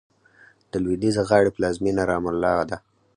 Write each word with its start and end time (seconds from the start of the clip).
د 0.71 0.73
لوېدیځې 0.83 1.21
غاړې 1.29 1.53
پلازمېنه 1.55 2.03
رام 2.09 2.25
الله 2.31 2.53
ده. 2.69 2.77